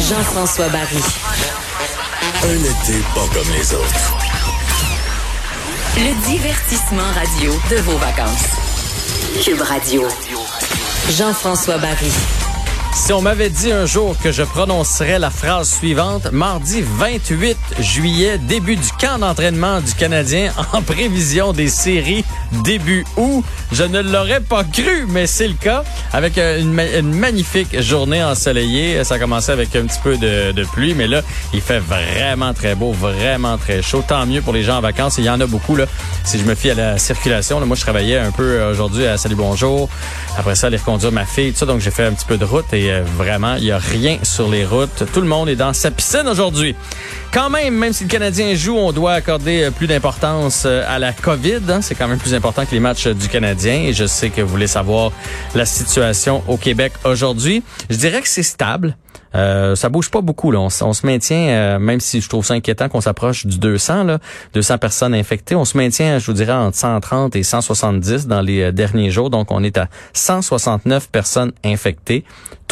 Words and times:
Jean-François 0.00 0.68
Barry. 0.68 1.02
Un 2.44 2.58
été 2.58 3.02
pas 3.14 3.26
comme 3.32 3.52
les 3.52 3.74
autres. 3.74 4.16
Le 5.96 6.26
divertissement 6.26 7.10
radio 7.14 7.52
de 7.70 7.76
vos 7.82 7.96
vacances. 7.96 8.46
Cube 9.42 9.60
Radio. 9.62 10.06
Jean-François 11.10 11.78
Barry. 11.78 12.12
Si 12.96 13.12
on 13.12 13.20
m'avait 13.20 13.50
dit 13.50 13.70
un 13.70 13.84
jour 13.86 14.16
que 14.20 14.32
je 14.32 14.42
prononcerais 14.42 15.18
la 15.20 15.30
phrase 15.30 15.70
suivante, 15.70 16.32
mardi 16.32 16.82
28 16.82 17.56
juillet, 17.78 18.38
début 18.38 18.74
du 18.74 18.88
camp 18.98 19.18
d'entraînement 19.18 19.80
du 19.80 19.92
Canadien 19.94 20.50
en 20.72 20.82
prévision 20.82 21.52
des 21.52 21.68
séries 21.68 22.24
début 22.64 23.04
août, 23.16 23.44
je 23.70 23.84
ne 23.84 24.00
l'aurais 24.00 24.40
pas 24.40 24.64
cru, 24.64 25.06
mais 25.08 25.26
c'est 25.26 25.46
le 25.46 25.54
cas. 25.54 25.84
Avec 26.12 26.38
une, 26.38 26.80
une, 26.80 27.12
magnifique 27.12 27.80
journée 27.80 28.24
ensoleillée, 28.24 29.04
ça 29.04 29.14
a 29.14 29.18
commencé 29.18 29.52
avec 29.52 29.76
un 29.76 29.86
petit 29.86 30.00
peu 30.02 30.16
de, 30.16 30.64
pluie, 30.72 30.94
mais 30.94 31.06
là, 31.06 31.22
il 31.52 31.60
fait 31.60 31.78
vraiment 31.78 32.54
très 32.54 32.74
beau, 32.74 32.92
vraiment 32.92 33.58
très 33.58 33.82
chaud. 33.82 34.02
Tant 34.06 34.26
mieux 34.26 34.40
pour 34.40 34.52
les 34.52 34.62
gens 34.62 34.78
en 34.78 34.80
vacances. 34.80 35.18
Il 35.18 35.24
y 35.24 35.30
en 35.30 35.40
a 35.40 35.46
beaucoup, 35.46 35.76
là. 35.76 35.84
Si 36.24 36.38
je 36.38 36.44
me 36.44 36.54
fie 36.54 36.70
à 36.70 36.74
la 36.74 36.98
circulation, 36.98 37.64
moi, 37.66 37.76
je 37.76 37.82
travaillais 37.82 38.18
un 38.18 38.30
peu 38.30 38.64
aujourd'hui 38.64 39.06
à 39.06 39.16
Salut 39.16 39.36
Bonjour. 39.36 39.88
Après 40.38 40.54
ça, 40.54 40.68
aller 40.68 40.76
reconduire 40.76 41.12
ma 41.12 41.24
fille, 41.24 41.52
tout 41.52 41.58
ça. 41.58 41.66
Donc, 41.66 41.80
j'ai 41.80 41.90
fait 41.90 42.04
un 42.04 42.12
petit 42.12 42.26
peu 42.26 42.38
de 42.38 42.44
route 42.44 42.72
et 42.72 42.85
euh, 42.90 43.02
vraiment, 43.16 43.56
il 43.56 43.64
y 43.64 43.72
a 43.72 43.78
rien 43.78 44.18
sur 44.22 44.48
les 44.48 44.64
routes. 44.64 45.04
Tout 45.12 45.20
le 45.20 45.26
monde 45.26 45.48
est 45.48 45.56
dans 45.56 45.72
sa 45.72 45.90
piscine 45.90 46.26
aujourd'hui. 46.28 46.74
Quand 47.36 47.50
même, 47.50 47.74
même 47.74 47.92
si 47.92 48.04
le 48.04 48.08
Canadien 48.08 48.54
joue, 48.54 48.76
on 48.76 48.92
doit 48.92 49.12
accorder 49.12 49.64
euh, 49.64 49.70
plus 49.70 49.86
d'importance 49.86 50.64
euh, 50.64 50.82
à 50.88 50.98
la 50.98 51.12
COVID. 51.12 51.60
Hein. 51.68 51.82
C'est 51.82 51.94
quand 51.94 52.08
même 52.08 52.18
plus 52.18 52.32
important 52.32 52.64
que 52.64 52.70
les 52.70 52.80
matchs 52.80 53.08
du 53.08 53.28
Canadien. 53.28 53.74
Et 53.74 53.92
je 53.92 54.06
sais 54.06 54.30
que 54.30 54.40
vous 54.40 54.48
voulez 54.48 54.66
savoir 54.66 55.12
la 55.54 55.66
situation 55.66 56.42
au 56.48 56.56
Québec 56.56 56.94
aujourd'hui. 57.04 57.62
Je 57.90 57.96
dirais 57.96 58.22
que 58.22 58.28
c'est 58.28 58.42
stable. 58.42 58.96
Euh, 59.34 59.74
ça 59.74 59.90
bouge 59.90 60.10
pas 60.10 60.22
beaucoup. 60.22 60.50
Là. 60.50 60.60
On, 60.60 60.70
se 60.70 61.04
maintient, 61.04 61.78
même 61.78 62.00
si 62.00 62.22
je 62.22 62.28
trouve 62.28 62.46
ça 62.46 62.54
inquiétant 62.54 62.88
qu'on 62.88 63.02
s'approche 63.02 63.44
du 63.44 63.58
200, 63.58 64.04
là, 64.04 64.18
200 64.54 64.78
personnes 64.78 65.14
infectées. 65.14 65.54
On 65.54 65.66
se 65.66 65.76
maintient, 65.76 66.18
je 66.18 66.24
vous 66.26 66.32
dirais, 66.32 66.52
entre 66.52 66.78
130 66.78 67.36
et 67.36 67.42
170 67.42 68.28
dans 68.28 68.40
les 68.40 68.72
derniers 68.72 69.10
jours. 69.10 69.28
Donc, 69.28 69.50
on 69.50 69.62
est 69.62 69.76
à 69.76 69.88
169 70.14 71.10
personnes 71.10 71.52
infectées, 71.64 72.24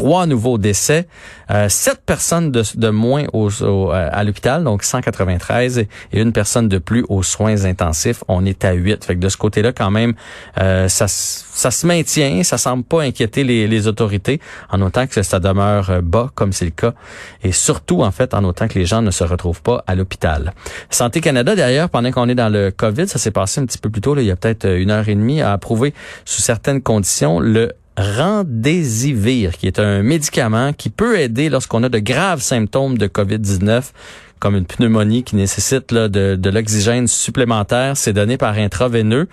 trois 0.00 0.24
nouveaux 0.24 0.56
décès, 0.56 1.06
euh, 1.50 1.68
sept 1.68 2.00
personnes 2.06 2.50
de, 2.50 2.62
de 2.74 2.88
moins 2.88 3.24
au, 3.34 3.50
au, 3.62 3.90
à 3.90 4.24
l'hôpital, 4.24 4.64
donc 4.64 4.82
193, 4.82 5.78
et 5.78 5.88
une 6.12 6.32
personne 6.32 6.68
de 6.68 6.78
plus 6.78 7.04
aux 7.10 7.22
soins 7.22 7.66
intensifs. 7.66 8.24
On 8.26 8.46
est 8.46 8.64
à 8.64 8.72
8. 8.72 9.04
Fait 9.04 9.14
que 9.16 9.20
de 9.20 9.28
ce 9.28 9.36
côté-là, 9.36 9.72
quand 9.72 9.90
même, 9.90 10.14
euh, 10.58 10.88
ça, 10.88 11.06
ça 11.06 11.70
se 11.70 11.86
maintient. 11.86 12.42
Ça 12.44 12.56
semble 12.56 12.82
pas 12.82 13.02
inquiéter 13.02 13.44
les, 13.44 13.68
les 13.68 13.86
autorités, 13.88 14.40
en 14.70 14.80
autant 14.80 15.06
que 15.06 15.22
ça 15.22 15.38
demeure 15.38 16.00
bas 16.02 16.30
comme 16.34 16.52
c'est 16.52 16.64
le 16.64 16.70
cas, 16.70 16.94
et 17.42 17.52
surtout, 17.52 18.02
en 18.02 18.10
fait, 18.10 18.32
en 18.32 18.42
autant 18.44 18.68
que 18.68 18.78
les 18.78 18.86
gens 18.86 19.02
ne 19.02 19.10
se 19.10 19.24
retrouvent 19.24 19.60
pas 19.60 19.84
à 19.86 19.94
l'hôpital. 19.94 20.54
Santé 20.88 21.20
Canada, 21.20 21.54
d'ailleurs, 21.54 21.90
pendant 21.90 22.10
qu'on 22.10 22.28
est 22.30 22.34
dans 22.34 22.48
le 22.48 22.70
COVID, 22.70 23.06
ça 23.06 23.18
s'est 23.18 23.32
passé 23.32 23.60
un 23.60 23.66
petit 23.66 23.78
peu 23.78 23.90
plus 23.90 24.00
tôt, 24.00 24.14
là, 24.14 24.22
il 24.22 24.28
y 24.28 24.30
a 24.30 24.36
peut-être 24.36 24.66
une 24.66 24.90
heure 24.90 25.10
et 25.10 25.14
demie, 25.14 25.42
a 25.42 25.52
approuvé, 25.52 25.92
sous 26.24 26.40
certaines 26.40 26.80
conditions, 26.80 27.38
le 27.38 27.74
Rendésivir, 28.00 29.58
qui 29.58 29.66
est 29.66 29.78
un 29.78 30.02
médicament 30.02 30.72
qui 30.72 30.88
peut 30.88 31.18
aider 31.18 31.50
lorsqu'on 31.50 31.82
a 31.82 31.90
de 31.90 31.98
graves 31.98 32.40
symptômes 32.40 32.96
de 32.96 33.06
COVID-19, 33.06 33.90
comme 34.38 34.56
une 34.56 34.64
pneumonie 34.64 35.22
qui 35.22 35.36
nécessite 35.36 35.92
là, 35.92 36.08
de, 36.08 36.34
de 36.34 36.50
l'oxygène 36.50 37.06
supplémentaire. 37.06 37.98
C'est 37.98 38.14
donné 38.14 38.38
par 38.38 38.54
intraveineux. 38.56 39.28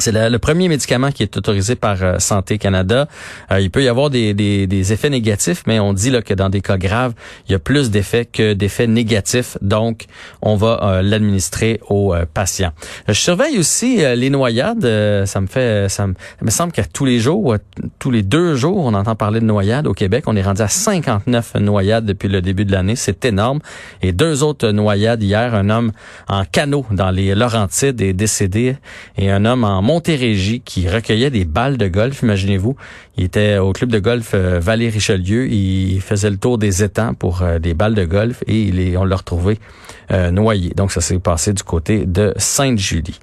C'est 0.00 0.12
le, 0.12 0.38
premier 0.38 0.68
médicament 0.68 1.10
qui 1.10 1.22
est 1.22 1.36
autorisé 1.36 1.74
par 1.74 2.02
euh, 2.02 2.18
Santé 2.18 2.56
Canada. 2.56 3.06
Euh, 3.52 3.60
il 3.60 3.70
peut 3.70 3.82
y 3.82 3.88
avoir 3.88 4.08
des, 4.08 4.32
des, 4.32 4.66
des, 4.66 4.92
effets 4.94 5.10
négatifs, 5.10 5.62
mais 5.66 5.78
on 5.78 5.92
dit 5.92 6.10
là, 6.10 6.22
que 6.22 6.32
dans 6.32 6.48
des 6.48 6.62
cas 6.62 6.78
graves, 6.78 7.12
il 7.46 7.52
y 7.52 7.54
a 7.54 7.58
plus 7.58 7.90
d'effets 7.90 8.24
que 8.24 8.54
d'effets 8.54 8.86
négatifs. 8.86 9.58
Donc, 9.60 10.06
on 10.40 10.56
va 10.56 10.80
euh, 10.82 11.02
l'administrer 11.02 11.80
aux 11.88 12.14
patients. 12.32 12.72
Je 13.08 13.12
surveille 13.12 13.58
aussi 13.58 13.98
les 14.16 14.30
noyades. 14.30 14.82
ça 15.26 15.40
me 15.40 15.46
fait, 15.46 15.88
ça 15.88 16.06
me, 16.06 16.14
ça 16.14 16.44
me 16.44 16.50
semble 16.50 16.72
qu'à 16.72 16.84
tous 16.84 17.04
les 17.04 17.18
jours, 17.18 17.56
tous 17.98 18.10
les 18.10 18.22
deux 18.22 18.54
jours, 18.54 18.78
on 18.78 18.94
entend 18.94 19.14
parler 19.16 19.40
de 19.40 19.44
noyades 19.44 19.86
au 19.86 19.92
Québec. 19.92 20.24
On 20.26 20.36
est 20.36 20.42
rendu 20.42 20.62
à 20.62 20.68
59 20.68 21.56
noyades 21.56 22.06
depuis 22.06 22.28
le 22.28 22.40
début 22.40 22.64
de 22.64 22.72
l'année. 22.72 22.96
C'est 22.96 23.24
énorme. 23.26 23.60
Et 24.00 24.12
deux 24.12 24.42
autres 24.42 24.70
noyades 24.70 25.22
hier. 25.22 25.54
Un 25.54 25.68
homme 25.68 25.92
en 26.28 26.44
canot 26.44 26.86
dans 26.90 27.10
les 27.10 27.34
Laurentides 27.34 28.00
est 28.00 28.14
décédé 28.14 28.76
et 29.16 29.30
un 29.30 29.44
homme 29.44 29.64
en 29.64 29.82
Montérégie 29.90 30.60
qui 30.60 30.88
recueillait 30.88 31.30
des 31.30 31.44
balles 31.44 31.76
de 31.76 31.88
golf, 31.88 32.22
imaginez-vous. 32.22 32.76
Il 33.16 33.24
était 33.24 33.58
au 33.58 33.72
club 33.72 33.90
de 33.90 33.98
golf 33.98 34.34
euh, 34.34 34.60
Vallée-Richelieu. 34.60 35.48
Il 35.48 36.00
faisait 36.00 36.30
le 36.30 36.36
tour 36.36 36.58
des 36.58 36.84
étangs 36.84 37.12
pour 37.12 37.42
euh, 37.42 37.58
des 37.58 37.74
balles 37.74 37.96
de 37.96 38.04
golf 38.04 38.44
et 38.46 38.62
il 38.62 38.78
est, 38.78 38.96
on 38.96 39.04
l'a 39.04 39.16
retrouvé 39.16 39.58
euh, 40.12 40.30
noyé. 40.30 40.70
Donc, 40.76 40.92
ça 40.92 41.00
s'est 41.00 41.18
passé 41.18 41.52
du 41.54 41.64
côté 41.64 42.06
de 42.06 42.32
Sainte-Julie. 42.36 43.18